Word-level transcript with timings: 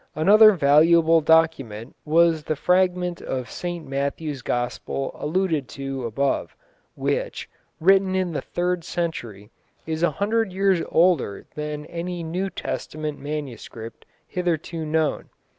Another 0.15 0.53
valuable 0.53 1.21
document 1.21 1.95
was 2.05 2.43
the 2.45 2.55
fragment 2.55 3.21
of 3.21 3.51
St 3.51 3.87
Matthew's 3.87 4.41
Gospel 4.41 5.11
alluded 5.13 5.67
to 5.77 6.05
above, 6.07 6.55
which, 6.95 7.47
written 7.79 8.15
in 8.15 8.31
the 8.31 8.41
third 8.41 8.83
century, 8.83 9.51
is 9.85 10.01
a 10.01 10.09
hundred 10.09 10.51
years 10.51 10.81
older 10.89 11.45
than 11.53 11.85
any 11.85 12.23
New 12.23 12.49
Testament 12.49 13.19
manuscript 13.19 14.07
hitherto 14.27 14.87
known. 14.87 15.29